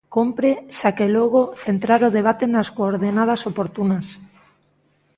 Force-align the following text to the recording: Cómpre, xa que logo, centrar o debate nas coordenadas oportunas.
Cómpre, 0.15 0.51
xa 0.77 0.89
que 0.97 1.07
logo, 1.15 1.41
centrar 1.65 2.01
o 2.07 2.13
debate 2.17 2.45
nas 2.53 2.69
coordenadas 2.77 3.41
oportunas. 3.51 4.07